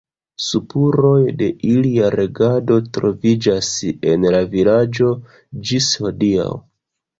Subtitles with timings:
[0.43, 3.71] Spuroj de ilia regado troviĝas
[4.15, 5.13] en la vilaĝo
[5.71, 6.51] ĝis hodiaŭ.